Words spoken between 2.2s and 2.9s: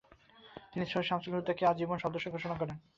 ঘোষণা করেন।